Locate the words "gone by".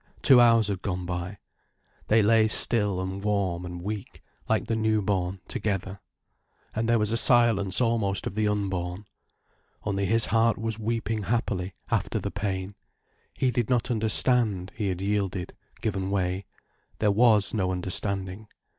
0.81-1.37